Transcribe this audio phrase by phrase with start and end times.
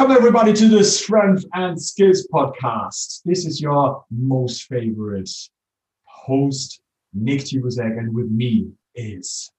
[0.00, 3.20] Welcome, everybody, to the Strength and Skills Podcast.
[3.26, 5.28] This is your most favorite
[6.04, 6.80] host,
[7.12, 9.52] Nick Tibusek, and with me is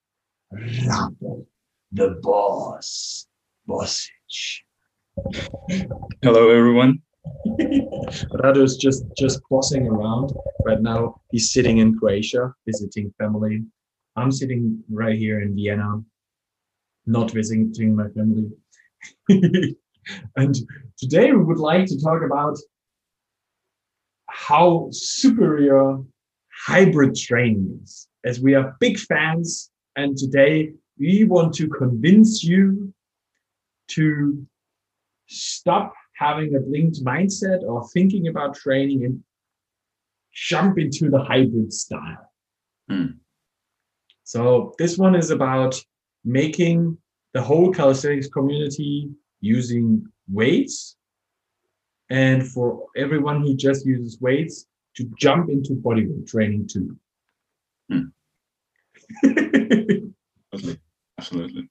[0.52, 1.46] Rumble,
[1.92, 3.28] the boss,
[3.70, 4.62] Bossage.
[6.24, 7.04] Hello, everyone.
[8.42, 10.32] Rado's just just bossing around
[10.66, 11.22] right now.
[11.30, 13.64] He's sitting in Croatia visiting family.
[14.16, 16.02] I'm sitting right here in Vienna,
[17.06, 18.50] not visiting my family.
[20.36, 20.56] and
[20.98, 22.58] today we would like to talk about
[24.28, 25.98] how superior
[26.66, 29.72] hybrid training is, as we are big fans.
[29.96, 32.94] And today we want to convince you
[33.90, 34.46] to
[35.28, 39.24] stop having a blinked mindset or thinking about training and
[40.34, 42.32] jump into the hybrid style.
[42.90, 43.18] Mm.
[44.24, 45.82] So this one is about
[46.24, 46.98] making
[47.34, 49.10] the whole calisthenics community
[49.42, 50.96] using weights
[52.10, 56.96] and for everyone who just uses weights to jump into bodyweight training too.
[57.92, 58.12] Mm.
[60.54, 60.80] absolutely.
[61.18, 61.70] absolutely.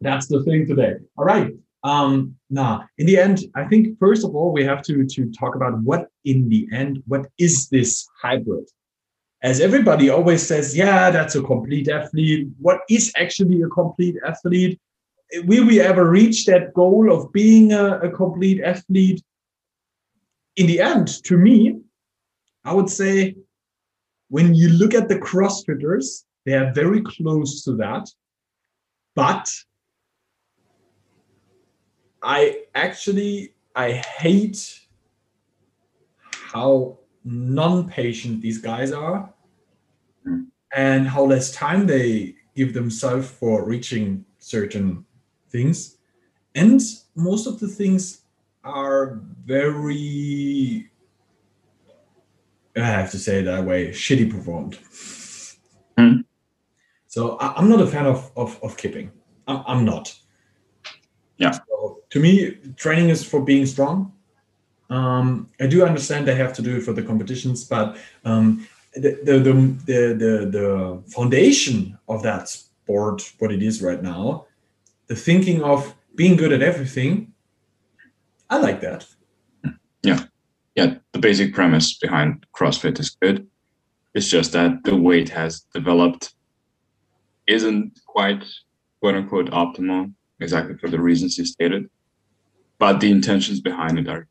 [0.00, 0.94] That's the thing today.
[1.16, 1.52] All right.
[1.82, 5.54] Um, now, in the end, I think first of all we have to to talk
[5.54, 8.64] about what in the end what is this hybrid?
[9.42, 12.48] As everybody always says, yeah, that's a complete athlete.
[12.58, 14.80] What is actually a complete athlete?
[15.44, 19.22] Will we ever reach that goal of being a, a complete athlete?
[20.56, 21.80] In the end, to me,
[22.64, 23.36] I would say
[24.28, 28.08] when you look at the CrossFitters, they are very close to that.
[29.14, 29.48] But
[32.22, 34.80] I actually I hate
[36.30, 39.30] how non-patient these guys are
[40.26, 40.46] Mm.
[40.74, 45.04] and how less time they give themselves for reaching certain
[45.54, 45.96] things.
[46.54, 46.80] And
[47.14, 48.22] most of the things
[48.64, 50.90] are very
[52.76, 54.78] I have to say it that way, shitty performed.
[55.96, 56.24] Mm.
[57.06, 59.12] So I, I'm not a fan of of, of kipping.
[59.46, 60.06] I'm, I'm not.
[61.38, 61.52] Yeah.
[61.52, 64.12] So to me, training is for being strong.
[64.90, 69.10] Um, I do understand they have to do it for the competitions, but um, the,
[69.24, 69.38] the,
[69.90, 74.46] the, the, the foundation of that sport, what it is right now,
[75.06, 77.32] the thinking of being good at everything,
[78.50, 79.06] I like that.
[80.02, 80.24] Yeah.
[80.74, 80.96] Yeah.
[81.12, 83.46] The basic premise behind CrossFit is good.
[84.14, 86.34] It's just that the weight has developed
[87.46, 88.44] isn't quite
[89.00, 91.88] quote unquote optimal exactly for the reasons you stated.
[92.78, 94.26] But the intentions behind it are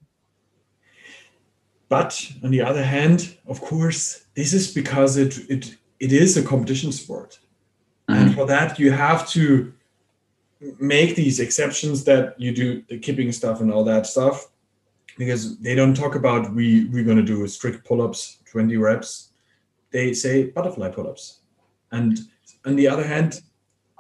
[1.90, 6.44] But on the other hand, of course, this is because it it it is a
[6.44, 7.40] competition sport,
[8.08, 8.36] and Mhm.
[8.36, 9.74] for that you have to
[10.80, 14.50] make these exceptions that you do the kipping stuff and all that stuff,
[15.18, 19.32] because they don't talk about we we're gonna do strict pull-ups, twenty reps.
[19.92, 21.40] They say butterfly pull-ups,
[21.92, 22.20] and
[22.66, 23.42] on the other hand,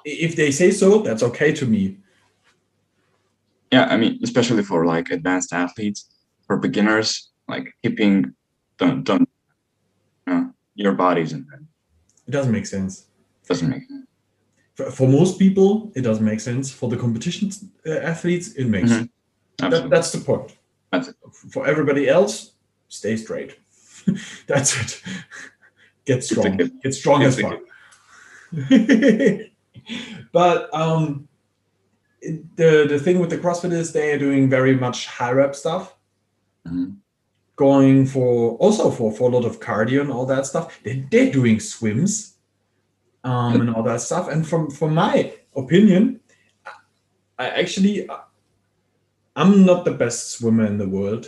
[0.05, 1.97] if they say so, that's okay to me.
[3.73, 6.05] yeah, I mean, especially for like advanced athletes,
[6.45, 8.35] for beginners, like kipping
[8.77, 9.27] don't don't
[10.27, 11.61] you know, your body's in there.
[12.27, 13.07] It doesn't make sense.
[13.47, 14.02] Doesn't make sense.
[14.75, 16.71] For, for most people, it doesn't make sense.
[16.71, 17.51] For the competition
[17.85, 18.97] uh, athletes, it makes Mhm.
[18.97, 19.09] sense.
[19.57, 20.57] That, that's the point.
[20.91, 21.15] That's it.
[21.51, 22.53] For everybody else,
[22.89, 23.57] stay straight.
[24.47, 25.01] that's it.
[26.05, 26.57] Get strong.
[26.83, 27.59] Get strong get as fuck.
[30.31, 31.27] but um,
[32.55, 35.95] the the thing with the CrossFit is they are doing very much high rep stuff,
[36.67, 36.97] Mhm.
[37.55, 40.79] going for also for for a lot of cardio and all that stuff.
[40.83, 42.32] They they're doing swims,
[43.23, 44.27] um, and all that stuff.
[44.29, 46.19] And from from my opinion,
[47.37, 48.07] I actually
[49.35, 51.27] I'm not the best swimmer in the world.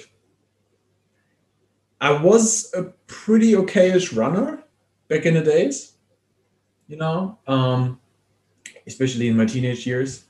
[2.01, 4.63] I was a pretty okayish runner
[5.07, 5.93] back in the days,
[6.87, 7.99] you know, um,
[8.85, 10.25] especially in my teenage years.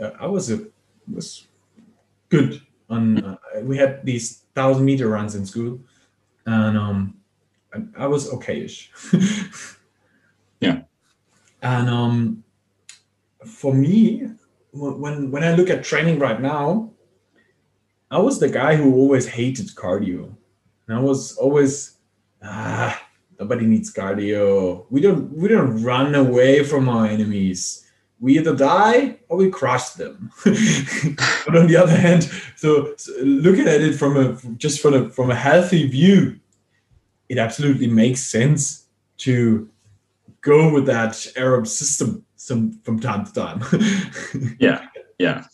[0.00, 0.66] Uh, I was a
[1.12, 1.46] was
[2.28, 3.22] good on.
[3.22, 5.80] Uh, we had these thousand meter runs in school,
[6.46, 7.18] and um,
[7.74, 8.88] I, I was okayish.
[10.62, 10.82] Yeah.
[11.62, 12.44] And um,
[13.46, 14.28] for me,
[14.72, 16.90] when when I look at training right now,
[18.10, 20.34] I was the guy who always hated cardio.
[20.86, 21.96] And I was always
[22.42, 23.00] ah
[23.38, 24.86] nobody needs cardio.
[24.90, 27.86] We don't we don't run away from our enemies.
[28.20, 30.30] We either die or we crush them.
[30.44, 35.10] but on the other hand, so, so looking at it from a just from a
[35.10, 36.38] from a healthy view,
[37.28, 38.86] it absolutely makes sense
[39.18, 39.68] to
[40.42, 43.62] go with that Arab system some from time to time.
[44.58, 44.86] Yeah,
[45.18, 45.44] yeah.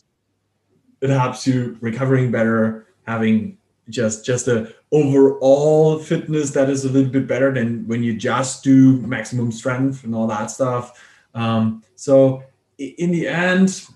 [1.01, 3.59] it helps you recovering better, having
[3.91, 8.65] just just a overall fitness that is a little bit better than when you just
[8.65, 11.03] do maximum strength and all that stuff.
[11.35, 12.43] Um, so
[12.79, 13.87] in the end,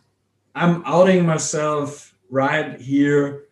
[0.54, 3.44] I'm outing myself right here.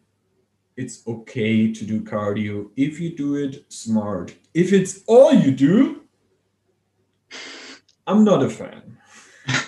[0.76, 4.34] It's okay to do cardio if you do it smart.
[4.54, 5.99] If it's all you do,
[8.10, 8.98] I'm not a fan.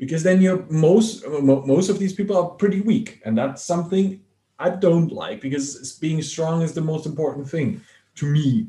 [0.00, 4.20] because then you're most most of these people are pretty weak and that's something
[4.58, 7.82] I don't like because being strong is the most important thing
[8.16, 8.66] to me.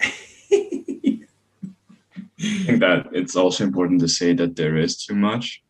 [0.00, 0.12] I
[2.66, 5.64] think that it's also important to say that there is too much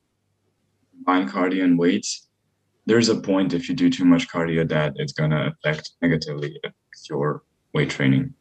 [0.91, 2.29] combined cardio and weights.
[2.85, 6.61] There's a point if you do too much cardio that it's gonna affect negatively
[7.09, 7.43] your
[7.73, 8.35] weight training.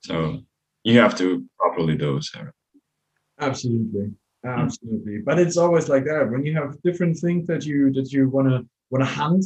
[0.00, 0.44] So
[0.90, 2.32] you have to properly dose.
[3.40, 4.00] Absolutely.
[4.00, 4.14] Mm.
[4.44, 4.62] Absolutely.
[4.62, 5.18] Absolutely.
[5.18, 6.30] But it's always like that.
[6.30, 9.44] When you have different things that you that you wanna wanna hunt,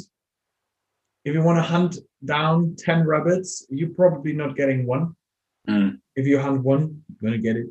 [1.24, 5.16] if you want to hunt down 10 rabbits, you're probably not getting one.
[5.68, 5.98] Mm.
[6.16, 7.66] If you hunt one, you're gonna get it.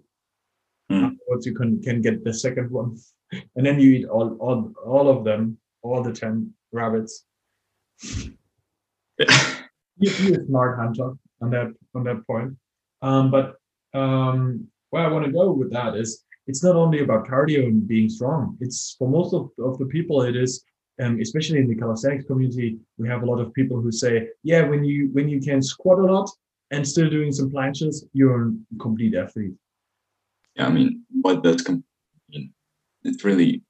[0.92, 1.12] Mm.
[1.12, 2.98] Afterwards you can can get the second one.
[3.56, 7.26] And then you eat all all all of them, all the 10 rabbits.
[8.04, 8.30] you,
[9.98, 12.54] you're a smart hunter on that on that point.
[13.02, 13.56] Um, but
[13.94, 17.88] um, where I want to go with that is it's not only about cardio and
[17.88, 18.58] being strong.
[18.60, 20.64] It's for most of, of the people, it is,
[21.02, 24.62] um, especially in the calisthenics community, we have a lot of people who say, yeah,
[24.62, 26.30] when you when you can squat a lot
[26.72, 29.54] and still doing some planches, you're a complete athlete.
[30.56, 31.84] Yeah, I mean, what does com-
[32.30, 32.54] mean,
[33.04, 33.64] it's really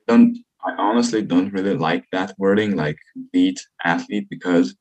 [0.00, 4.74] I don't I honestly don't really like that wording, like complete athlete, because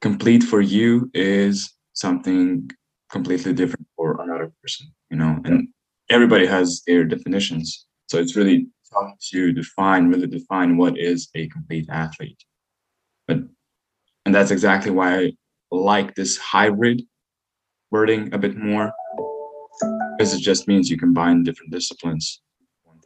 [0.00, 2.70] complete for you is something
[3.10, 5.68] completely different for another person, you know, and
[6.10, 7.86] everybody has their definitions.
[8.08, 12.42] So it's really tough to define, really define what is a complete athlete.
[13.26, 13.38] But
[14.24, 15.32] and that's exactly why I
[15.70, 17.02] like this hybrid
[17.90, 18.92] wording a bit more.
[20.16, 22.42] Because it just means you combine different disciplines.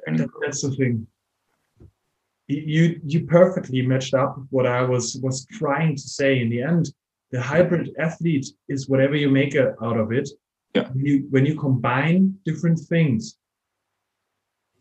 [0.06, 1.06] That, that's the thing.
[2.46, 6.92] You you perfectly matched up what I was was trying to say in the end.
[7.34, 10.28] The hybrid athlete is whatever you make out of it.
[10.72, 10.88] Yeah.
[10.92, 13.38] when you when you combine different things.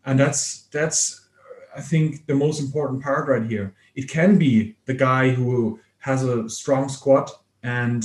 [0.06, 1.28] And that's that's
[1.76, 3.74] i think the most important part right here.
[3.96, 7.28] It can be the guy who has a strong squat
[7.64, 8.04] and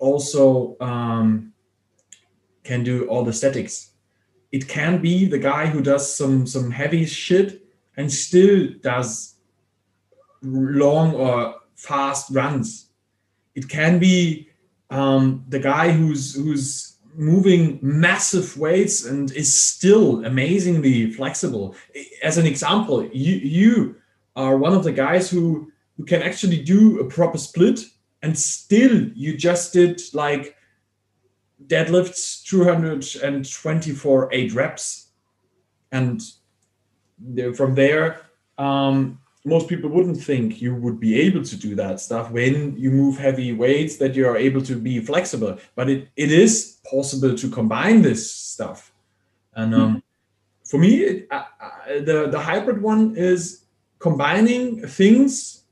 [0.00, 1.52] also um,
[2.64, 3.92] can do all the statics.
[4.50, 7.62] It can be the guy who does some some heavy shit
[7.96, 9.36] and still does
[10.42, 12.87] long or fast runs
[13.58, 14.48] it can be
[14.90, 21.74] um, the guy who's who's moving massive weights and is still amazingly flexible.
[22.22, 23.96] As an example, you you
[24.36, 27.80] are one of the guys who who can actually do a proper split
[28.22, 30.54] and still you just did like
[31.66, 35.08] deadlifts 224 eight reps
[35.90, 36.22] and
[37.56, 38.20] from there
[38.58, 42.90] um, most people wouldn't think you would be able to do that stuff when you
[42.90, 45.58] move heavy weights that you are able to be flexible.
[45.74, 48.92] But it, it is possible to combine this stuff.
[49.54, 50.02] And um,
[50.64, 53.64] for me it, uh, uh, the, the hybrid one is
[53.98, 55.64] combining things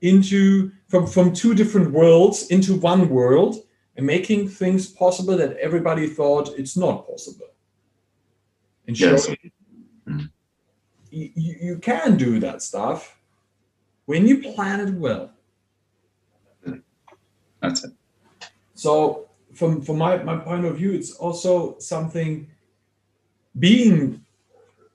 [0.00, 3.56] into from, from two different worlds into one world
[3.96, 7.46] and making things possible that everybody thought it's not possible.
[8.86, 9.28] And Yes.
[11.10, 13.18] You, you can do that stuff
[14.06, 15.30] when you plan it well.
[17.60, 17.92] That's it.
[18.74, 22.46] So from from my, my point of view, it's also something
[23.58, 24.24] being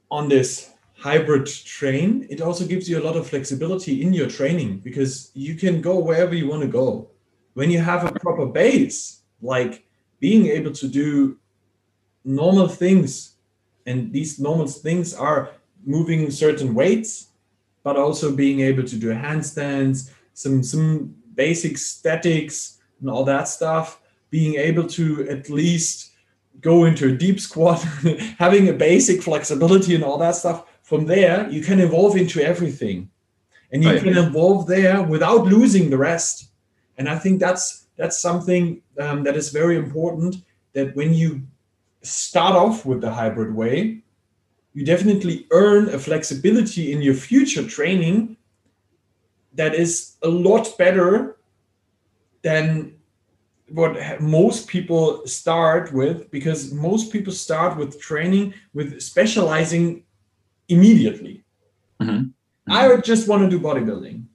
[0.10, 4.80] on this hybrid train, it also gives you a lot of flexibility in your training
[4.80, 7.08] because you can go wherever you want to go.
[7.54, 9.86] When you have a proper base, like
[10.20, 11.38] being able to do
[12.24, 13.36] normal things,
[13.86, 15.52] and these normal things are
[15.86, 17.28] moving certain weights,
[17.84, 24.00] but also being able to do handstands, some some basic statics and all that stuff,
[24.30, 26.12] being able to at least
[26.62, 27.82] go into a deep squat,
[28.40, 30.66] having a basic flexibility and all that stuff.
[30.82, 33.10] From there, you can evolve into everything.
[33.72, 36.50] And you can evolve there without losing the rest.
[36.98, 40.38] And I think that's that's something um, that is very important
[40.74, 41.42] that when you
[42.02, 44.02] start off with the hybrid way,
[44.76, 48.36] you definitely earn a flexibility in your future training
[49.54, 51.38] that is a lot better
[52.42, 52.94] than
[53.70, 60.04] what most people start with because most people start with training with specializing
[60.68, 61.44] immediately.
[62.02, 62.34] Mhm.
[62.68, 64.26] I just want to do bodybuilding.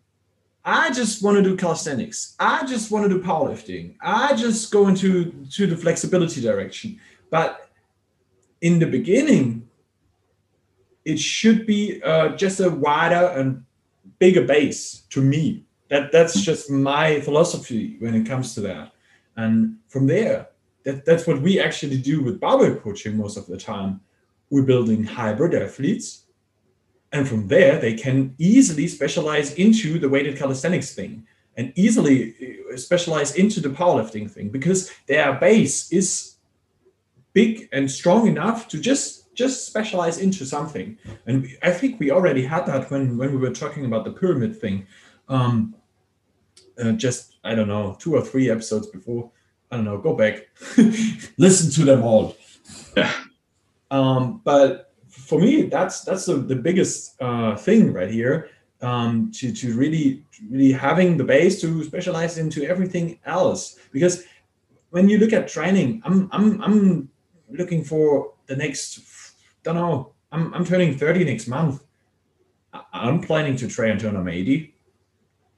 [0.65, 2.35] I just want to do calisthenics.
[2.41, 3.97] I just want to do powerlifting.
[4.01, 6.99] I just go into to the flexibility direction.
[7.31, 7.71] But
[8.61, 9.70] in the beginning,
[11.05, 13.65] it should be uh, just a wider and
[14.19, 15.65] bigger base to me.
[15.89, 18.93] That that's just my philosophy when it comes to that.
[19.37, 20.49] And from there,
[20.85, 24.01] that, that's what we actually do with barbell coaching most of the time.
[24.51, 26.25] We're building hybrid athletes
[27.13, 31.27] and from there, they can easily specialize into the weighted calisthenics thing
[31.57, 32.35] and easily
[32.73, 36.37] uh, specialize into the powerlifting thing because their base is
[37.33, 40.99] big and strong enough to just just specialize into something.
[41.27, 44.53] And I think we already had that when when we were talking about the pyramid
[44.63, 44.87] thing.
[45.29, 45.75] Um,
[46.81, 49.31] uh, just I don't know two or three episodes before.
[49.71, 49.99] I don't know.
[49.99, 50.35] Go back,
[51.47, 52.37] listen to them all.
[52.97, 53.13] Yeah.
[53.91, 58.51] Um, but for me, that's that's the, the biggest uh, thing right here.
[58.83, 63.79] Um, to to really really having the base to specialize into everything else.
[63.93, 64.25] Because
[64.91, 67.09] when you look at training, I'm I'm I'm
[67.51, 69.01] looking for the next.
[69.63, 70.13] Don't know.
[70.33, 71.83] I'm I'm turning 30 next month.
[72.93, 74.75] I'm planning to train until I'm 80,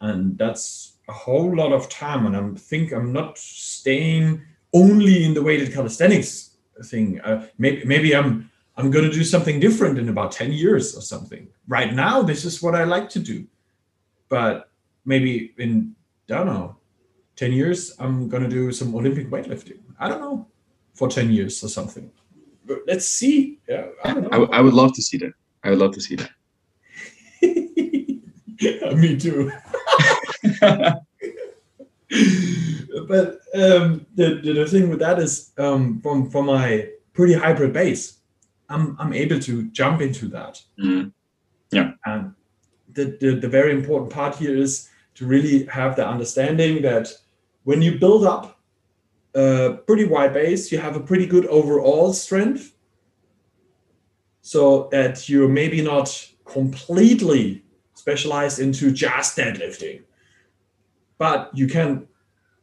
[0.00, 2.26] and that's a whole lot of time.
[2.26, 4.42] And I think I'm not staying
[4.73, 7.21] only in the weighted calisthenics thing.
[7.21, 11.02] Uh, maybe maybe I'm I'm going to do something different in about 10 years or
[11.02, 11.49] something.
[11.68, 13.47] Right now, this is what I like to do.
[14.28, 14.71] But
[15.04, 15.94] maybe in,
[16.30, 16.76] I don't know,
[17.37, 19.80] 10 years, I'm going to do some Olympic weightlifting.
[19.99, 20.49] I don't know,
[20.94, 22.11] for 10 years or something.
[22.66, 23.59] But let's see.
[23.69, 24.62] Yeah, I don't I, know.
[24.62, 25.33] would love to see that.
[25.64, 26.31] I would love to see that.
[28.97, 29.50] Me too.
[33.09, 37.73] but um, the, the, the thing with that is um, from, from my pretty hybrid
[37.73, 38.19] base,
[38.69, 40.61] I'm, I'm able to jump into that.
[40.83, 41.12] Mm,
[42.04, 42.35] And
[42.92, 47.09] the, the, the very important part here is to really have the understanding that
[47.64, 48.61] when you build up
[49.35, 52.75] a pretty wide base, you have a pretty good overall strength.
[54.43, 60.03] So that you're maybe not completely specialized into just deadlifting,
[61.17, 62.09] but you can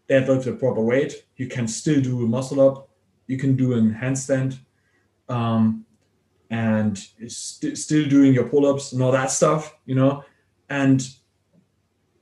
[0.10, 1.26] deadlift a proper weight.
[1.38, 2.90] You can still do a muscle up.
[3.28, 4.60] You can do a handstand.
[5.30, 5.86] Um,
[6.50, 6.98] and
[7.28, 10.24] st- still doing your pull-ups and all that stuff, you know.
[10.70, 11.08] And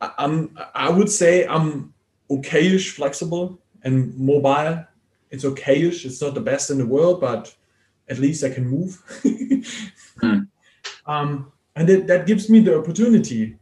[0.01, 1.94] I- I'm I would say I'm
[2.30, 4.86] okayish flexible and mobile.
[5.29, 6.05] It's okayish.
[6.05, 7.53] It's not the best in the world, but
[8.10, 9.01] at least I can move.
[10.19, 10.39] Hmm.
[11.05, 13.55] um, and it, that gives me the opportunity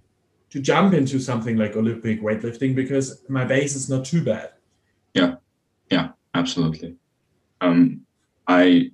[0.51, 4.51] to jump into something like Olympic weightlifting because my base is not too bad.
[5.13, 5.35] Yeah,
[5.91, 6.95] yeah, absolutely.
[7.59, 8.05] Um,
[8.47, 8.91] I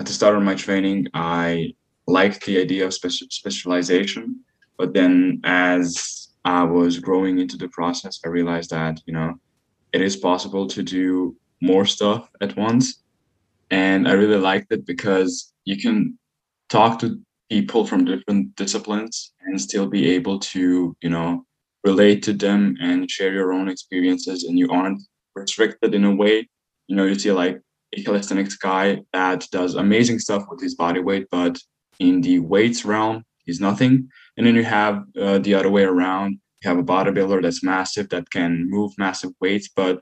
[0.00, 1.74] at the start of my training, I
[2.08, 4.40] liked the idea of speci- specialization,
[4.76, 9.38] but then as I was growing into the process, I realized that you know
[9.92, 13.02] it is possible to do more stuff at once,
[13.70, 16.18] and I really liked it because you can
[16.68, 17.18] talk to
[17.50, 21.44] people from different disciplines and still be able to you know
[21.84, 25.02] relate to them and share your own experiences, and you aren't
[25.34, 26.48] restricted in a way
[26.88, 27.60] you know, you see like
[27.94, 31.58] a calisthenics guy that does amazing stuff with his body weight, but
[32.00, 34.08] in the weights realm, he's nothing.
[34.36, 36.40] And then you have uh, the other way around.
[36.62, 40.00] You have a bodybuilder that's massive that can move massive weights, but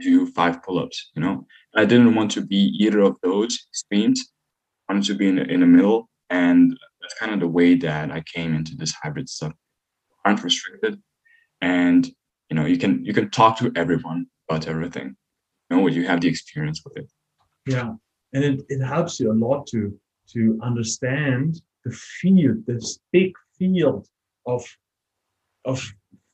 [0.00, 1.10] do five pull-ups.
[1.14, 4.32] You know, I didn't want to be either of those extremes.
[4.88, 7.74] I wanted to be in the, in the middle, and that's kind of the way
[7.76, 9.52] that I came into this hybrid stuff.
[10.24, 11.00] Aren't restricted,
[11.60, 12.08] and
[12.50, 15.16] you know, you can you can talk to everyone about everything
[15.70, 17.10] you know you have the experience with it
[17.66, 17.92] Yeah,
[18.32, 19.98] and it, it helps you a lot to
[20.32, 24.06] to understand the field, this big field
[24.46, 24.62] of
[25.64, 25.82] of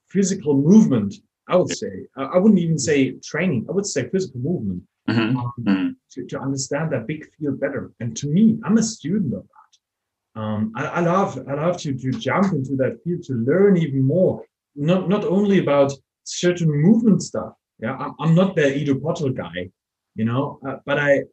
[0.09, 1.15] physical movement.
[1.49, 3.67] I would say I, wouldn't even say training.
[3.69, 5.97] I would say physical movement Mhm, um, mhm.
[6.13, 7.93] to, to understand that big field better.
[8.01, 10.41] And to me, I'm a student of that.
[10.41, 14.03] Um, I, I love I love to to jump into that field to learn even
[14.03, 14.45] more.
[14.75, 15.93] Not not only about
[16.25, 17.53] certain movement stuff.
[17.79, 19.71] Yeah, I'm, I'm not the Ido Portal guy,
[20.15, 21.25] you know, uh, but I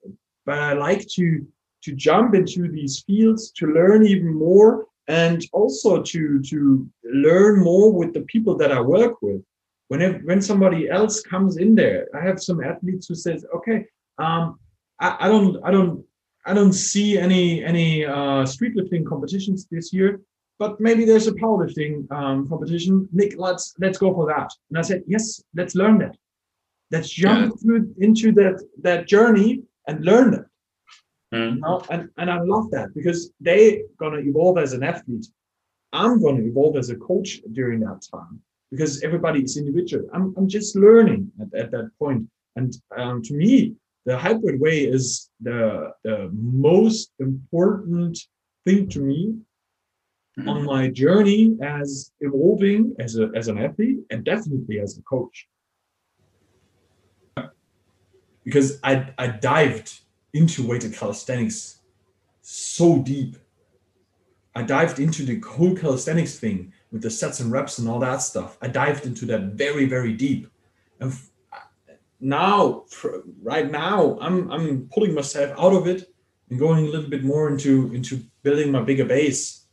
[0.45, 1.48] but I like to
[1.83, 7.91] to jump into these fields to learn even more and also to to learn more
[7.91, 9.41] with the people that I work with.
[9.88, 13.86] Whenever when somebody else comes in there, I have some athletes who says, okay,
[14.17, 14.60] um,
[15.00, 16.05] I, I don't I don't
[16.46, 20.22] I don't see any any uh, street lifting competitions this year,
[20.60, 23.08] but maybe there's a powerlifting um, competition.
[23.12, 24.50] Nick, let's let's go for that.
[24.70, 26.15] And I said, yes, let's learn that.
[26.91, 30.46] Let's jump through into that that journey and learn that.
[31.33, 31.55] Mm.
[31.55, 31.81] You know?
[31.89, 35.27] and, and I love that because they're gonna evolve as an athlete.
[35.93, 40.07] I'm gonna evolve as a coach during that time because everybody is individual.
[40.13, 42.27] I'm, I'm just learning at, at that point.
[42.55, 48.17] And um, to me, the hybrid way is the, the most important
[48.65, 49.35] thing to me
[50.39, 50.47] Mhm.
[50.47, 55.45] on my journey as evolving as a as an athlete and definitely as a coach.
[58.45, 60.00] Because I I dived
[60.33, 61.79] into weighted calisthenics
[62.41, 63.38] so deep.
[64.55, 68.21] I dived into the whole calisthenics thing with the sets and reps and all that
[68.21, 68.57] stuff.
[68.61, 70.47] I dived into that very very deep,
[71.00, 71.13] and
[72.19, 72.85] now
[73.41, 76.13] right now I'm I'm pulling myself out of it
[76.50, 79.65] and going a little bit more into into building my bigger base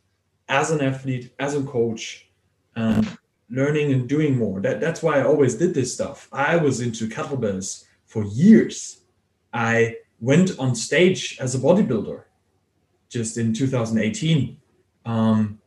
[0.48, 2.30] as an athlete, as a coach,
[2.76, 3.18] and
[3.50, 4.60] learning and doing more.
[4.60, 6.28] That, that's why I always did this stuff.
[6.32, 9.02] I was into kettlebells for years.
[9.52, 12.25] I went on stage as a bodybuilder
[13.08, 14.56] just in 2018.
[15.06, 15.58] Um,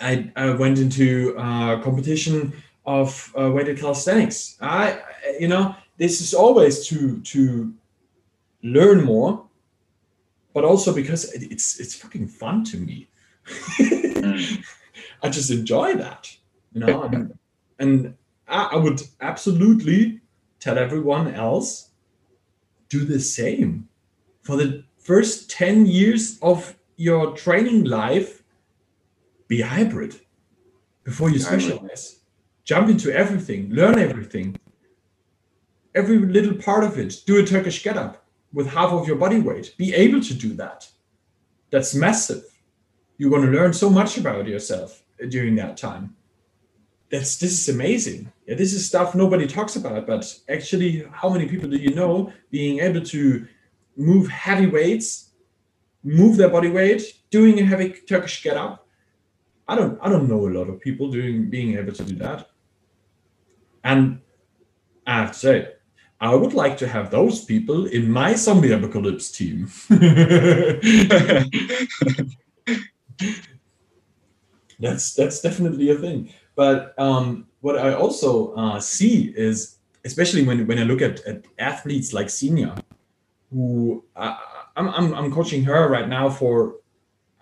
[0.00, 2.52] I, I went into uh, competition
[2.86, 4.56] of uh, weighted calisthenics.
[4.60, 5.00] I,
[5.38, 7.74] you know, this is always to to
[8.62, 9.44] learn more,
[10.54, 13.08] but also because it's it's fucking fun to me.
[15.22, 16.34] I just enjoy that,
[16.72, 17.02] you know.
[17.02, 17.38] And,
[17.78, 18.14] and
[18.48, 20.20] I, I would absolutely
[20.58, 21.89] tell everyone else
[22.90, 23.88] do the same.
[24.42, 28.42] For the first 10 years of your training life,
[29.48, 30.20] be hybrid
[31.02, 32.20] before you specialize.
[32.64, 34.58] Jump into everything, learn everything.
[35.94, 37.22] Every little part of it.
[37.26, 39.74] Do a Turkish get up with half of your body weight.
[39.78, 40.88] Be able to do that.
[41.70, 42.44] That's massive
[43.20, 46.16] you're going to learn so much about yourself during that time
[47.10, 51.46] that's this is amazing yeah, this is stuff nobody talks about but actually how many
[51.46, 53.46] people do you know being able to
[53.96, 55.30] move heavy weights
[56.02, 58.88] move their body weight doing a heavy turkish get up
[59.68, 62.48] i don't i don't know a lot of people doing being able to do that.
[63.84, 64.20] And
[65.06, 65.68] i have to say
[66.20, 69.70] i would like to have those people in my zombie apocalypse team.
[74.80, 76.32] That's that's definitely a thing.
[76.56, 81.44] But um, what i also uh, see is especially when, when i look at, at
[81.58, 82.74] athletes like senior
[83.50, 84.36] who uh,
[84.76, 86.76] I'm, I'm, I'm coaching her right now for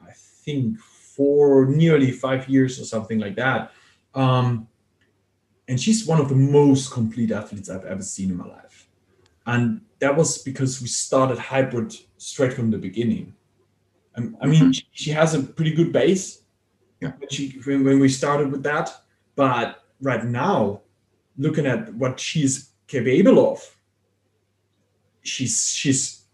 [0.06, 3.72] i think for nearly five years or something like that
[4.14, 4.66] um,
[5.68, 8.88] and she's one of the most complete athletes i've ever seen in my life
[9.46, 13.34] and that was because we started hybrid straight from the beginning
[14.16, 14.74] um, I mean, Mhm.
[14.74, 16.42] she, she has a pretty good base.
[17.00, 17.12] Yeah.
[17.18, 18.90] When she when, when we started with that,
[19.36, 20.82] but right now,
[21.36, 23.76] looking at what she's capable of,
[25.22, 26.24] she's she's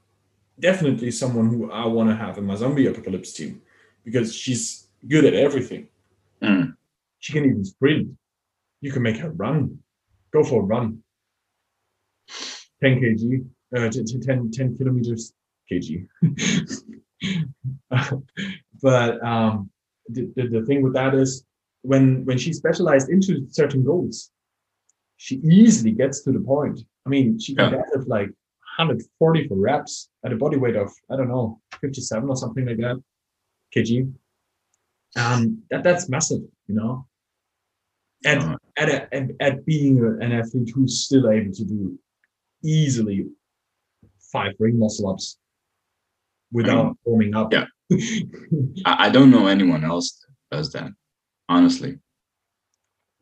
[0.58, 3.62] definitely someone who I want to have in my zombie apocalypse team
[4.04, 5.88] because she's good at everything.
[6.42, 6.76] Mm.
[7.18, 8.08] She can even sprint.
[8.80, 9.78] You can make her run,
[10.32, 11.02] go for a run.
[12.82, 13.46] 10 kg,
[13.76, 15.32] uh, t- t- 10, 10 kilometers
[15.70, 16.06] kg.
[18.82, 19.70] but um,
[20.08, 21.44] the, the, the thing with that is
[21.90, 24.30] when when she specialized into certain goals,
[25.16, 26.80] she easily gets to the point.
[27.06, 27.78] I mean, she can Yeah.
[27.78, 28.30] deadlift like
[28.78, 32.78] 140 for reps at a body weight of I don't know 57 or something like
[32.78, 32.96] that
[33.74, 34.12] kg.
[35.16, 37.06] Um, that that's massive, you know.
[38.24, 41.98] And Uh, at, a, at at being an athlete who's still able to do
[42.64, 43.26] easily
[44.32, 45.38] five ring muscle ups
[46.50, 47.52] without warming up.
[47.52, 47.66] Yeah.
[48.90, 50.06] I, I don't know anyone else
[50.50, 50.90] that does that,
[51.48, 51.98] honestly.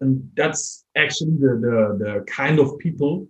[0.00, 3.26] and that's actually the, the the kind of people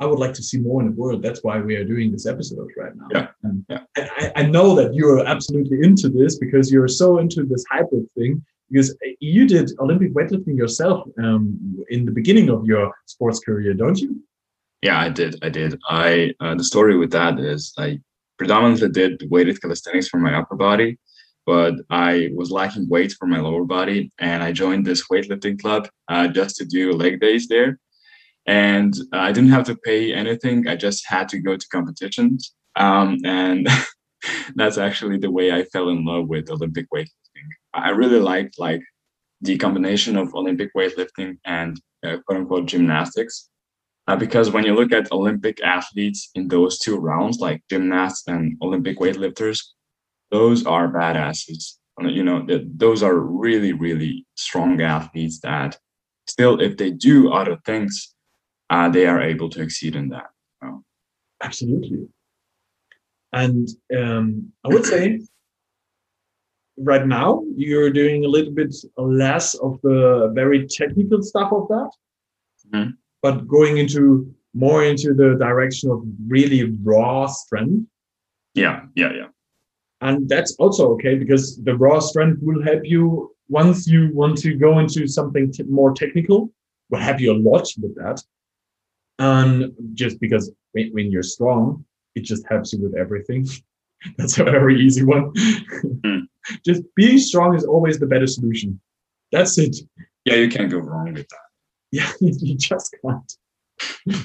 [0.00, 1.22] I would like to see more in the world.
[1.22, 3.06] That's why we are doing this episode right now.
[3.16, 3.82] Yeah, And yeah.
[3.96, 8.06] I, I- I know that you're absolutely into this because you're so into this hybrid
[8.16, 8.32] thing.
[8.68, 11.44] Because you did Olympic weightlifting yourself um,
[11.90, 14.10] in the beginning of your sports career, don't you?
[14.80, 15.32] Yeah, I did.
[15.46, 15.78] I did.
[15.88, 18.00] I uh, the story with that is I
[18.38, 20.98] predominantly did weighted calisthenics for my upper body,
[21.46, 25.88] but I was lacking weight for my lower body, and I joined this weightlifting club
[26.08, 27.78] uh, just to do leg days there.
[28.46, 30.66] And I didn't have to pay anything.
[30.66, 33.68] I just had to go to competitions, um, and
[34.54, 37.48] that's actually the way I fell in love with Olympic weightlifting.
[37.74, 38.82] I really liked like
[39.40, 43.48] the combination of Olympic weightlifting and uh, quote unquote gymnastics.
[44.08, 48.56] Uh, because when you look at Olympic athletes in those two rounds, like gymnasts and
[48.60, 49.60] Olympic weightlifters,
[50.32, 51.76] those are badasses.
[52.00, 55.78] Uh, You know, th- those are really, really strong athletes that
[56.26, 58.14] still, if they do other things,
[58.70, 60.28] uh, they are able to exceed in that.
[61.44, 62.06] Absolutely.
[63.32, 63.68] And
[63.98, 65.20] um, I would say
[66.76, 71.90] right now you're doing a little bit less of the very technical stuff of that,
[72.70, 72.96] Mhm.
[73.22, 77.86] but going into more into the direction of really raw strength.
[78.54, 79.28] Yeah, yeah, yeah.
[80.02, 84.54] And that's also okay because the raw strength will help you once you want to
[84.54, 86.52] go into something t- more technical,
[86.90, 88.20] will help you a lot with that.
[89.18, 91.84] And just because when, when you're strong,
[92.16, 93.46] it just helps you with everything.
[94.16, 95.32] That's a very easy one.
[95.34, 96.26] Mm.
[96.66, 98.80] just being strong is always the better solution.
[99.30, 99.76] That's it.
[100.24, 101.48] Yeah, you can't go wrong with that.
[101.92, 103.36] Yeah, you just can't.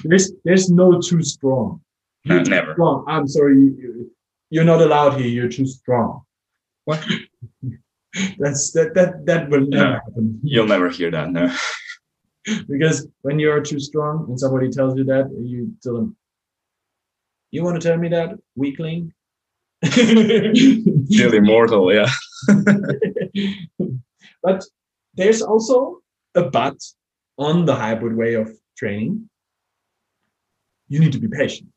[0.04, 1.80] There's there's no too strong.
[2.28, 2.72] Uh, too never.
[2.74, 3.04] strong.
[3.08, 4.10] I'm sorry, you,
[4.50, 5.28] you're not allowed here.
[5.28, 6.22] You're too strong.
[6.84, 7.04] What?
[8.38, 10.40] That's that that that will never happen.
[10.42, 11.30] You'll never hear that.
[11.30, 11.54] No.
[12.68, 16.16] because when you're too strong and somebody tells you that, you tell them,
[17.50, 19.12] "You want to tell me that, weakling?"
[19.84, 21.92] Still immortal.
[21.92, 22.10] Yeah.
[24.42, 24.64] but
[25.14, 25.98] there's also
[26.34, 26.78] a but
[27.36, 29.28] on the hybrid way of training.
[30.88, 31.68] You need to be patient.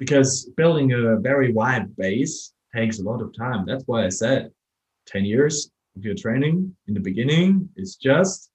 [0.00, 3.64] Because building a very wide base takes a lot of time.
[3.66, 4.50] That's why I said
[5.06, 8.50] 10 years of your training in the beginning is just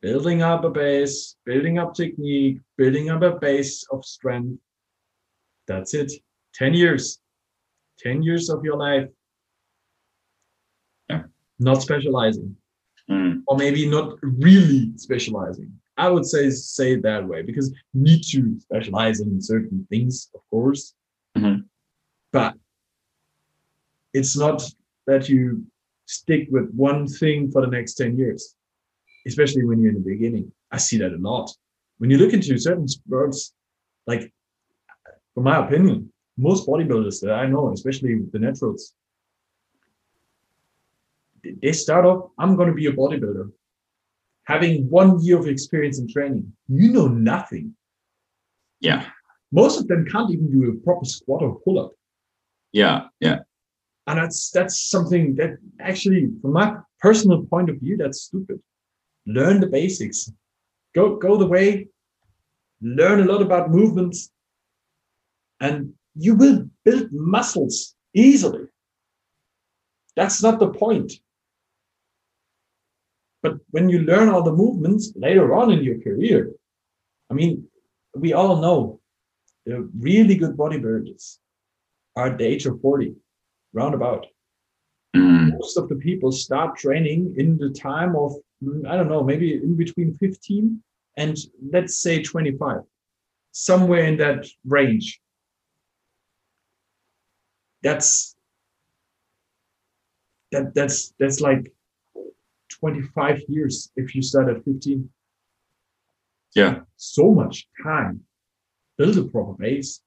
[0.00, 4.58] building up a base, building up technique, building up a base of strength.
[5.66, 6.10] That's it.
[6.54, 7.20] 10 years.
[7.98, 9.08] 10 years of your life.
[11.10, 11.22] Yeah.
[11.60, 12.56] Not specializing
[13.10, 13.42] Mm.
[13.46, 15.72] or maybe not really specializing.
[15.98, 20.30] I would say say it that way because you need to specialize in certain things,
[20.34, 20.94] of course.
[21.36, 21.64] Mhm.
[22.32, 22.54] But
[24.14, 24.62] it's not
[25.06, 25.66] that you
[26.06, 28.54] stick with one thing for the next 10 years,
[29.26, 30.52] especially when you're in the beginning.
[30.70, 31.50] I see that a lot.
[31.98, 33.54] When you look into certain sports,
[34.06, 34.32] like
[35.34, 38.94] from my opinion, most bodybuilders that I know, especially the naturals,
[41.42, 43.52] they- they start off, I'm going to be a bodybuilder.
[44.48, 47.74] Having one year of experience in training, you know nothing.
[48.80, 49.04] Yeah.
[49.52, 51.92] Most of them can't even do a proper squat or pull up.
[52.72, 53.08] Yeah.
[53.20, 53.40] Yeah.
[54.06, 58.58] And that's that's something that actually, from my personal point of view, that's stupid.
[59.26, 60.32] Learn the basics.
[60.94, 61.88] Go go the way,
[62.80, 64.30] learn a lot about movements,
[65.60, 68.64] and you will build muscles easily.
[70.16, 71.12] That's not the point.
[73.42, 76.52] But when you learn all the movements later on in your career,
[77.30, 77.68] I mean,
[78.14, 79.00] we all know
[79.64, 81.38] the really good bodybuilders
[82.16, 83.14] are at the age of 40,
[83.72, 84.26] roundabout.
[85.14, 85.52] Mm.
[85.52, 89.54] Most of the people start training in the time of, mm, I don't know, maybe
[89.54, 90.82] in between 15
[91.16, 91.36] and
[91.72, 92.80] let's say 25,
[93.52, 95.20] somewhere in that range.
[97.82, 98.34] That's
[100.50, 101.72] that that's that's like
[102.80, 105.08] 25 years if you start at 15
[106.54, 106.80] Yeah.
[106.96, 108.20] so much time
[108.96, 110.00] build a proper base.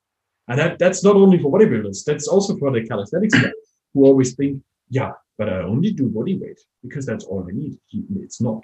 [0.47, 3.53] And that, that's not only for bodybuilders that's also for the calisthenics guys
[3.93, 7.77] who always think yeah but i only do body weight because that's all i need.
[8.25, 8.61] It's not.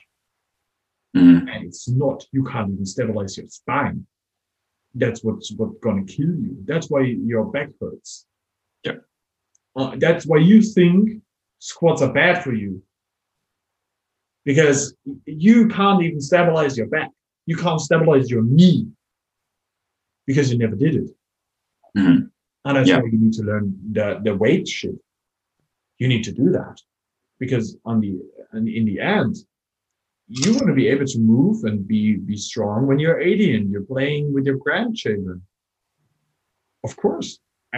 [1.15, 1.49] Mm.
[1.51, 2.25] and it's not.
[2.31, 4.05] You can't even stabilize your spine.
[4.93, 6.57] That's what's what's gonna kill you.
[6.65, 8.25] That's why your back hurts.
[8.83, 8.97] Yeah.
[9.75, 11.21] uh, that's why you think
[11.59, 12.83] squats are bad for you
[14.47, 17.11] because you can't even stabilize your back
[17.49, 18.87] you can't stabilize your knee
[20.29, 21.09] because you never did it
[21.97, 22.19] Mhm.
[22.65, 22.99] and that's Yeah.
[23.01, 23.65] why you need to learn
[23.97, 24.99] the the weight shift.
[26.01, 26.77] you need to do that
[27.41, 28.11] because on the
[28.57, 29.33] in, in the end
[30.43, 33.65] you want to be able to move and be be strong when you're 80 and
[33.71, 35.37] you're playing with your grandchildren
[36.87, 37.29] of course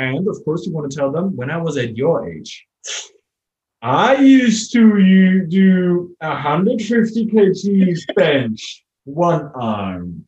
[0.08, 2.52] and of course you want to tell them when i was at your age
[3.82, 10.26] i used to you do 150 kgs bench one arm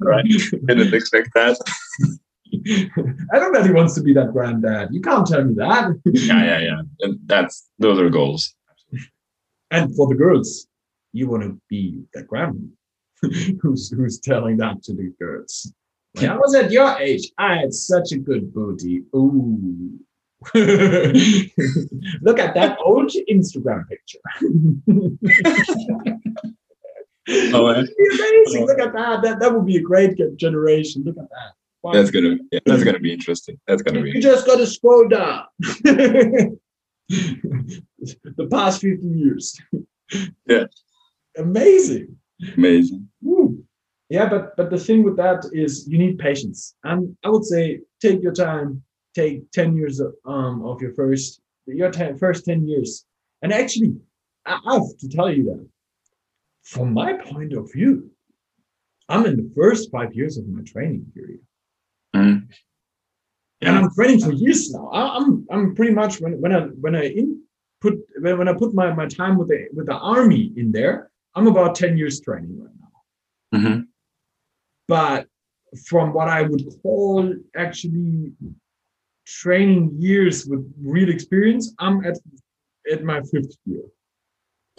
[0.00, 0.24] Right.
[0.66, 1.56] Didn't expect that.
[3.34, 6.44] everybody wants to be that granddad you can't tell me that Yeah.
[6.44, 6.58] Yeah.
[6.60, 6.80] Yeah.
[7.00, 8.54] And that's those are goals.
[9.70, 10.66] And for the girls,
[11.12, 12.58] you want to be the grandma
[13.60, 15.72] who's who's telling that to the girls.
[16.14, 19.02] When I was at your age, I had such a good booty.
[19.14, 19.98] Ooh.
[20.54, 24.18] Look at that old Instagram picture.
[27.52, 27.82] Oh, eh?
[27.82, 28.66] be amazing.
[28.66, 29.22] Look at that.
[29.22, 31.02] That that would be a great generation.
[31.04, 31.52] Look at that.
[31.82, 31.92] Wow.
[31.92, 32.36] That's gonna.
[32.50, 33.60] Yeah, that's gonna be interesting.
[33.66, 34.10] That's gonna You be.
[34.12, 35.44] You just got to scroll down.
[35.58, 36.58] the
[38.50, 39.58] past 50 years.
[40.46, 40.64] Yeah.
[41.36, 42.16] Amazing.
[42.56, 43.08] Amazing.
[43.22, 43.62] Woo.
[44.08, 47.80] yeah, but but the thing with that is you need patience, and I would say
[48.00, 48.82] take your time.
[49.14, 53.04] Take ten years of, um, of your first your ten, first ten years,
[53.42, 53.96] and actually,
[54.46, 55.68] I have to tell you that
[56.62, 58.10] from my point of view,
[59.08, 61.40] I'm in the first five years of my training period.
[62.14, 62.48] Mm.
[63.60, 64.88] and I'm training for years now.
[64.88, 68.74] I, I'm I'm pretty much when when I when I input when, when I put
[68.74, 72.58] my, my time with the with the army in there, I'm about 10 years training
[72.60, 73.58] right now.
[73.58, 73.80] hmm
[74.86, 75.26] But
[75.86, 78.32] from what I would call actually
[79.28, 82.18] training years with real experience, I'm at
[82.90, 83.82] at my fifth year.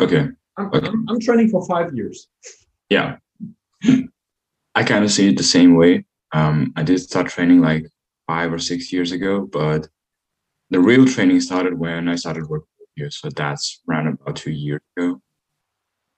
[0.02, 0.28] Okay.
[0.58, 0.88] I'm, Okay.
[0.88, 2.28] I'm, I'm training for five years.
[2.90, 3.18] Yeah.
[4.76, 6.06] I kind of see it the same way.
[6.34, 7.86] Um, I did start training like
[8.28, 9.88] five or six years ago, but
[10.70, 13.10] the real training started when I started working you.
[13.10, 15.22] So that's around about two years ago.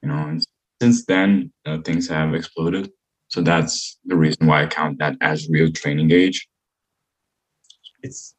[0.01, 0.43] You know, and
[0.81, 2.91] since then uh, things have exploded.
[3.27, 6.47] So that's the reason why I count that as real training age.
[8.03, 8.35] It's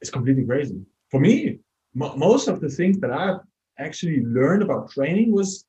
[0.00, 1.60] it's completely crazy for me.
[1.94, 3.40] Mo most of the things that I've
[3.78, 5.64] actually learned about training was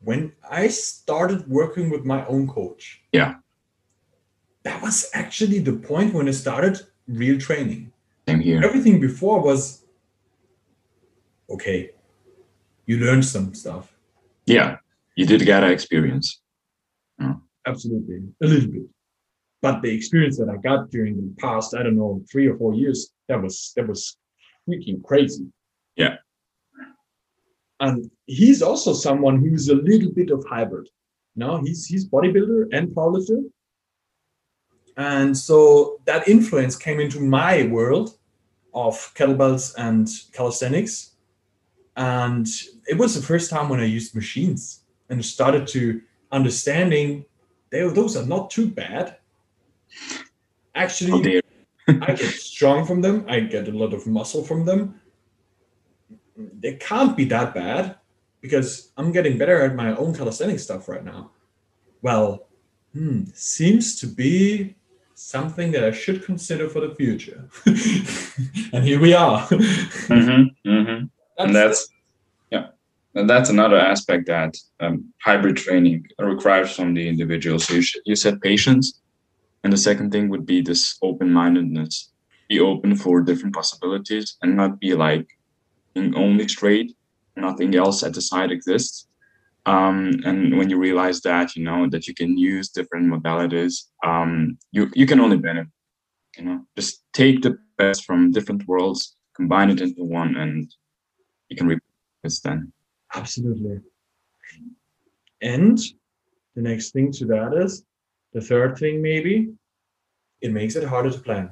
[0.00, 3.02] when I started working with my own coach.
[3.12, 3.34] Yeah.
[4.62, 7.92] That was actually the point when I started real training.
[8.28, 8.62] Same here.
[8.64, 9.84] Everything before was
[11.50, 11.90] okay.
[12.86, 13.92] You learned some stuff.
[14.46, 14.76] Yeah,
[15.16, 16.40] you did get an experience.
[17.66, 18.20] Absolutely.
[18.42, 18.82] A little bit.
[19.64, 22.74] But the experience that I got during the past, I don't know, three or four
[22.74, 24.18] years, that was that was
[24.68, 25.46] freaking crazy.
[25.96, 26.16] Yeah.
[27.80, 30.90] And he's also someone who's a little bit of hybrid.
[31.34, 33.40] No, he's he's bodybuilder and powerlifter.
[34.98, 38.18] And so that influence came into my world
[38.74, 41.12] of kettlebells and calisthenics.
[41.96, 42.46] And
[42.86, 47.24] it was the first time when I used machines and started to understanding
[47.70, 49.16] they, those are not too bad.
[49.94, 50.24] Oh,
[50.74, 51.40] Actually, dear.
[51.88, 53.24] I get strong from them.
[53.28, 55.00] I get a lot of muscle from them.
[56.36, 57.96] They can't be that bad
[58.40, 61.30] because I'm getting better at my own calisthenics stuff right now.
[62.02, 62.48] Well,
[62.92, 64.74] hmm, seems to be
[65.14, 67.48] something that I should consider for the future.
[68.72, 69.46] and here we are.
[69.46, 71.04] Mm-hmm, mm-hmm.
[71.38, 71.88] and that's
[72.50, 72.66] yeah
[73.14, 77.96] and that's another aspect that um, hybrid training requires from the individual so you, sh-
[78.04, 79.00] you said patience
[79.64, 82.10] and the second thing would be this open-mindedness
[82.48, 85.26] be open for different possibilities and not be like
[85.96, 86.94] only straight
[87.36, 89.08] nothing else at the side exists
[89.66, 94.58] um, and when you realize that you know that you can use different modalities um,
[94.70, 95.72] you, you can only benefit
[96.36, 100.74] you know just take the best from different worlds combine it into one and
[101.48, 101.82] you can reap
[102.22, 102.72] this then.
[103.14, 103.80] Absolutely.
[105.42, 105.78] And
[106.56, 107.84] the next thing to that is
[108.34, 109.54] the third thing, maybe
[110.42, 111.50] it makes it harder to plan,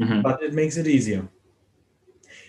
[0.00, 0.22] Mhm.
[0.22, 1.28] but it makes it easier.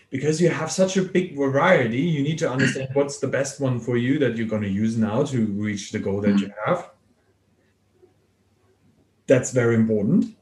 [0.10, 3.80] Because you have such a big variety, you need to understand what's the best one
[3.80, 6.92] for you that you're going to use now to reach the goal that you have.
[9.28, 10.36] That's very important.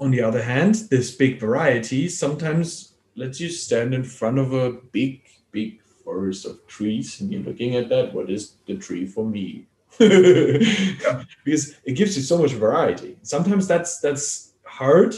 [0.00, 4.72] On the other hand, this big variety sometimes lets you stand in front of a
[4.92, 5.20] big,
[5.52, 8.12] big forest of trees and you're looking at that.
[8.12, 9.66] What is the tree for me?
[11.44, 13.16] Because it gives you so much variety.
[13.22, 15.14] Sometimes that's that's hard,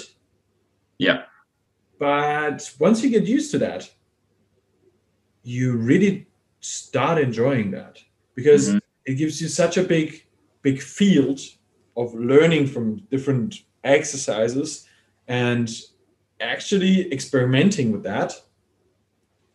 [0.99, 1.23] Yeah.
[1.99, 3.91] but once you get used to that,
[5.43, 6.27] you really
[6.61, 7.99] start enjoying that
[8.35, 8.81] because Mhm.
[9.07, 10.25] it gives you such a big,
[10.63, 11.41] big field
[11.97, 14.87] of learning from different exercises
[15.29, 15.71] and
[16.41, 18.33] actually experimenting with that.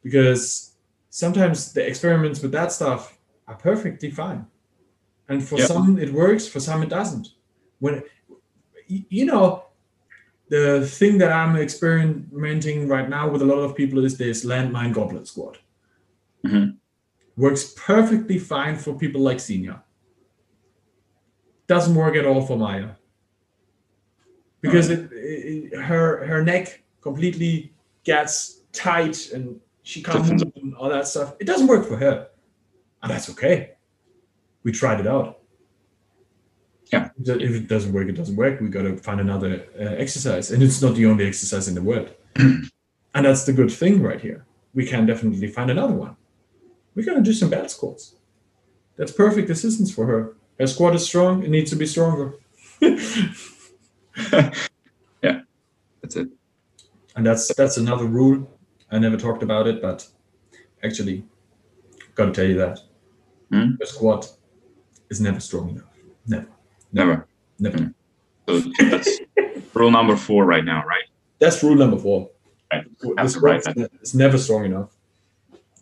[0.04, 0.72] Because
[1.10, 4.46] sometimes the experiments with that stuff are perfectly fine.
[5.32, 5.66] And for Yeah.
[5.66, 7.30] some it works, for some it doesn't.
[7.80, 8.04] When
[8.88, 9.64] you know,
[10.50, 14.94] the thing that I'm experimenting right now with a lot of people is this landmine
[14.94, 15.60] goblet squat.
[16.46, 16.76] Mhm.
[17.38, 19.82] Works perfectly fine for people like Senior.
[21.68, 22.90] Doesn't work at all for Maya.
[24.60, 30.90] Because it, it, her her neck completely gets tight and she can't move and all
[30.90, 31.36] that stuff.
[31.40, 32.28] It doesn't work for her.
[33.02, 33.76] And that's okay.
[34.64, 35.40] We tried it out.
[36.92, 37.10] Yeah.
[37.24, 38.60] If it doesn't work, it doesn't work.
[38.60, 40.52] We got to find another uh, exercise.
[40.52, 42.10] And it's not the only exercise in the world.
[42.36, 42.70] and
[43.14, 44.46] that's the good thing right here.
[44.74, 46.16] We can definitely find another one.
[46.96, 48.16] We're going to do some belt squats.
[48.98, 50.36] That's perfect assistance for her.
[50.60, 51.44] Her squat is strong.
[51.44, 52.34] It needs to be stronger.
[52.82, 52.98] yeah,
[56.02, 56.28] that's it.
[57.16, 58.50] and that's that's another rule.
[58.92, 60.08] I never talked about it, but
[60.84, 61.24] actually,
[62.16, 62.80] got to tell you that
[63.52, 63.72] Hmm?
[63.80, 64.32] the squat
[65.12, 65.84] is never strong enough.
[66.26, 66.48] Never.
[66.92, 67.28] Never.
[67.60, 67.78] Never.
[67.78, 67.94] Mm.
[68.48, 69.20] So that's
[69.76, 71.04] rule number four right now, right?
[71.40, 72.30] That's rule number four.
[72.74, 72.86] Right.
[73.00, 73.92] The Have to write squat that.
[74.02, 74.90] is never strong enough.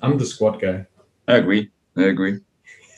[0.01, 0.85] I'm the squat guy.
[1.27, 1.69] I agree.
[1.95, 2.39] I agree.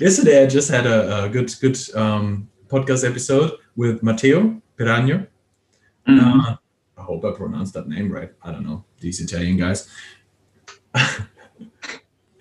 [0.00, 5.26] Yesterday, I just had a, a good good um, podcast episode with Matteo Peragno.
[6.08, 6.20] Mhm.
[6.20, 6.56] Uh,
[6.98, 8.30] I hope I pronounced that name right.
[8.42, 9.88] I don't know these Italian guys.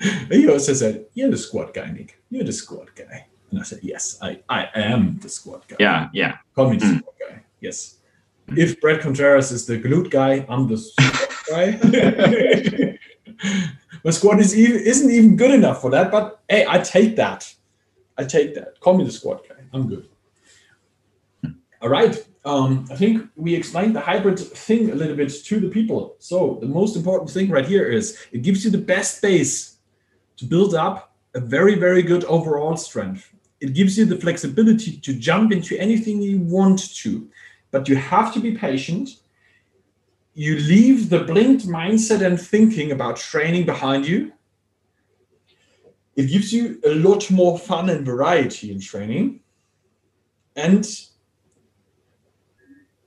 [0.31, 2.21] he also said, "You're the squad guy, Nick.
[2.29, 5.77] You're the squad guy." And I said, "Yes, I, I am the squad guy.
[5.79, 6.37] yeah, yeah.
[6.55, 6.97] Call me the Mm.
[6.99, 7.43] squat guy.
[7.59, 7.97] Yes.
[8.57, 12.97] If Bret Contreras is the glute guy, I'm the squad guy.
[14.03, 17.53] My squad is even, isn't even good enough for that, but hey, I take that.
[18.17, 18.79] I take that.
[18.79, 19.55] Call me the squat guy.
[19.73, 20.07] I'm good.
[21.81, 22.15] All right.
[22.43, 26.15] Um, I think we explained the hybrid thing a little bit to the people.
[26.19, 29.70] So the most important thing right here is it gives you the best base
[30.41, 33.31] to build up a very, very good overall strength.
[33.61, 37.29] It gives you the flexibility to jump into anything you want to,
[37.69, 39.09] but you have to be patient.
[40.33, 44.33] You leave the blinked mindset and thinking about training behind you.
[46.15, 49.41] It gives you a lot more fun and variety in training.
[50.55, 50.83] And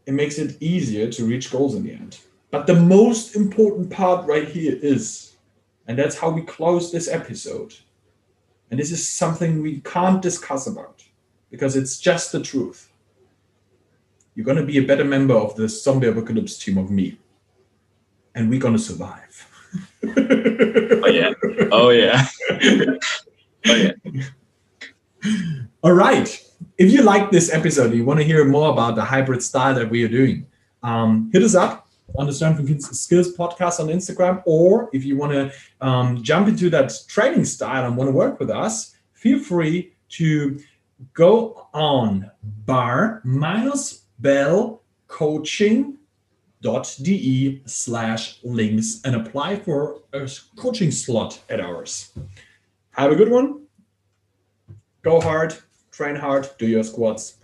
[0.07, 2.19] it makes it easier to reach goals in the end.
[2.53, 5.34] But the most important part right here is,
[5.87, 7.75] and that's how we close this episode.
[8.71, 11.05] And this is something we can't discuss about
[11.51, 12.91] because it's just the truth.
[14.35, 17.19] You're going to be a better member of the zombie apocalypse team of me.
[18.35, 19.51] And we're going to survive.
[21.05, 21.33] Oh yeah.
[21.71, 22.27] Oh yeah.
[23.67, 23.93] oh yeah.
[25.83, 26.43] All right.
[26.79, 29.91] If you like this episode, you want to hear more about the hybrid style that
[29.91, 30.47] we are doing,
[30.83, 31.84] um, hit us up
[32.17, 34.43] on the Strength Skills podcast on Instagram.
[34.47, 38.39] Or if you want to um, jump into that training style and want to work
[38.39, 40.61] with us, feel free to
[41.13, 42.31] go on
[42.67, 45.99] bar minus bell coaching
[46.63, 52.13] dot de slash links and apply for a coaching slot at ours.
[52.93, 53.67] Have a good one.
[55.03, 55.55] Go hard,
[55.91, 57.37] train hard, do your squats,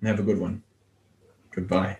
[0.00, 0.62] and have a good one.
[1.50, 1.98] Goodbye.